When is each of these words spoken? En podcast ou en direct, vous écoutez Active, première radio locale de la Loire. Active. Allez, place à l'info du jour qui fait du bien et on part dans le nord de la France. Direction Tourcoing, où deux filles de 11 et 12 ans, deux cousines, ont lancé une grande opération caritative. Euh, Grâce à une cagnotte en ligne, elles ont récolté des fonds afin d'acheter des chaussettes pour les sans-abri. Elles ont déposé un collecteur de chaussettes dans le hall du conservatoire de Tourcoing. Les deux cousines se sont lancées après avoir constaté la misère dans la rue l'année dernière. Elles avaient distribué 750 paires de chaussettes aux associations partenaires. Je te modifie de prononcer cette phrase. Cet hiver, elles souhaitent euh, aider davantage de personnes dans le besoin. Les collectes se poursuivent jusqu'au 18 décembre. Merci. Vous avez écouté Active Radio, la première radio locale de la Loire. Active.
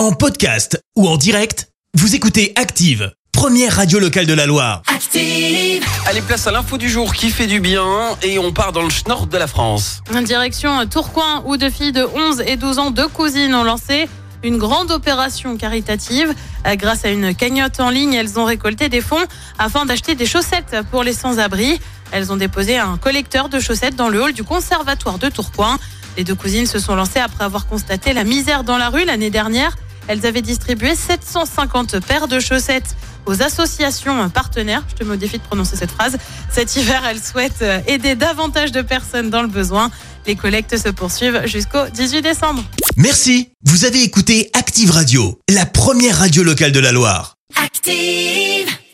En 0.00 0.12
podcast 0.12 0.82
ou 0.96 1.06
en 1.06 1.18
direct, 1.18 1.68
vous 1.92 2.14
écoutez 2.14 2.54
Active, 2.56 3.12
première 3.32 3.76
radio 3.76 3.98
locale 3.98 4.24
de 4.24 4.32
la 4.32 4.46
Loire. 4.46 4.80
Active. 4.86 5.84
Allez, 6.06 6.22
place 6.22 6.46
à 6.46 6.52
l'info 6.52 6.78
du 6.78 6.88
jour 6.88 7.12
qui 7.12 7.28
fait 7.28 7.46
du 7.46 7.60
bien 7.60 7.84
et 8.22 8.38
on 8.38 8.50
part 8.50 8.72
dans 8.72 8.80
le 8.80 8.88
nord 9.06 9.26
de 9.26 9.36
la 9.36 9.46
France. 9.46 10.00
Direction 10.24 10.86
Tourcoing, 10.86 11.42
où 11.44 11.58
deux 11.58 11.68
filles 11.68 11.92
de 11.92 12.02
11 12.02 12.44
et 12.46 12.56
12 12.56 12.78
ans, 12.78 12.90
deux 12.90 13.08
cousines, 13.08 13.54
ont 13.54 13.62
lancé 13.62 14.08
une 14.42 14.56
grande 14.56 14.90
opération 14.90 15.58
caritative. 15.58 16.32
Euh, 16.66 16.76
Grâce 16.76 17.04
à 17.04 17.10
une 17.10 17.34
cagnotte 17.34 17.78
en 17.78 17.90
ligne, 17.90 18.14
elles 18.14 18.38
ont 18.38 18.46
récolté 18.46 18.88
des 18.88 19.02
fonds 19.02 19.26
afin 19.58 19.84
d'acheter 19.84 20.14
des 20.14 20.24
chaussettes 20.24 20.76
pour 20.90 21.04
les 21.04 21.12
sans-abri. 21.12 21.78
Elles 22.10 22.32
ont 22.32 22.36
déposé 22.36 22.78
un 22.78 22.96
collecteur 22.96 23.50
de 23.50 23.60
chaussettes 23.60 23.96
dans 23.96 24.08
le 24.08 24.22
hall 24.22 24.32
du 24.32 24.44
conservatoire 24.44 25.18
de 25.18 25.28
Tourcoing. 25.28 25.78
Les 26.16 26.24
deux 26.24 26.34
cousines 26.34 26.66
se 26.66 26.78
sont 26.78 26.94
lancées 26.94 27.20
après 27.20 27.44
avoir 27.44 27.66
constaté 27.66 28.14
la 28.14 28.24
misère 28.24 28.64
dans 28.64 28.78
la 28.78 28.88
rue 28.88 29.04
l'année 29.04 29.28
dernière. 29.28 29.76
Elles 30.08 30.26
avaient 30.26 30.42
distribué 30.42 30.94
750 30.94 32.00
paires 32.04 32.28
de 32.28 32.40
chaussettes 32.40 32.96
aux 33.26 33.42
associations 33.42 34.28
partenaires. 34.30 34.84
Je 34.88 34.94
te 34.96 35.04
modifie 35.04 35.38
de 35.38 35.42
prononcer 35.42 35.76
cette 35.76 35.90
phrase. 35.90 36.16
Cet 36.50 36.74
hiver, 36.76 37.02
elles 37.08 37.22
souhaitent 37.22 37.62
euh, 37.62 37.80
aider 37.86 38.14
davantage 38.14 38.72
de 38.72 38.82
personnes 38.82 39.30
dans 39.30 39.42
le 39.42 39.48
besoin. 39.48 39.90
Les 40.26 40.36
collectes 40.36 40.76
se 40.76 40.88
poursuivent 40.88 41.46
jusqu'au 41.46 41.86
18 41.92 42.22
décembre. 42.22 42.62
Merci. 42.96 43.50
Vous 43.64 43.84
avez 43.84 44.02
écouté 44.02 44.50
Active 44.52 44.90
Radio, 44.90 45.38
la 45.48 45.66
première 45.66 46.18
radio 46.18 46.42
locale 46.42 46.72
de 46.72 46.80
la 46.80 46.92
Loire. 46.92 47.36
Active. 47.56 48.49